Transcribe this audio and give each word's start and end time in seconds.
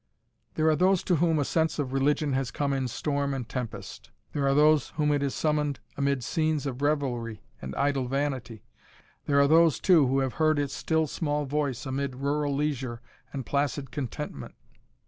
There 0.55 0.67
are 0.67 0.75
those 0.75 1.03
to 1.03 1.17
whom 1.17 1.37
a 1.37 1.45
sense 1.45 1.77
of 1.77 1.93
religion 1.93 2.33
has 2.33 2.49
come 2.49 2.73
in 2.73 2.87
storm 2.87 3.35
and 3.35 3.47
tempest; 3.47 4.09
there 4.33 4.47
are 4.47 4.55
those 4.55 4.87
whom 4.95 5.11
it 5.11 5.21
has 5.21 5.35
summoned 5.35 5.79
amid 5.95 6.23
scenes 6.23 6.65
of 6.65 6.81
revelry 6.81 7.43
and 7.61 7.75
idle 7.75 8.07
vanity; 8.07 8.63
there 9.27 9.39
are 9.39 9.47
those, 9.47 9.79
too, 9.79 10.07
who 10.07 10.17
have 10.17 10.33
heard 10.41 10.57
its 10.57 10.73
"still 10.73 11.05
small 11.05 11.45
voice" 11.45 11.85
amid 11.85 12.15
rural 12.15 12.55
leisure 12.55 12.99
and 13.31 13.45
placid 13.45 13.91
contentment. 13.91 14.55